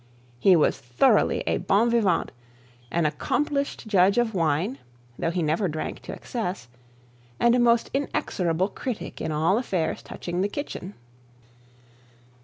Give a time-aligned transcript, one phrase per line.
[0.39, 2.31] He was thoroughly a bon vivant;
[2.89, 4.79] an accomplished judge of wine,
[5.19, 6.67] though he never drank to excess;
[7.39, 10.95] and a most inexorable critic in all affairs touching the kitchen.